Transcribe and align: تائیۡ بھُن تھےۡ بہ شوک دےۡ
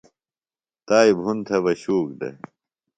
تائیۡ 0.87 1.15
بھُن 1.21 1.37
تھےۡ 1.47 1.61
بہ 1.63 1.71
شوک 1.81 2.07
دےۡ 2.19 2.35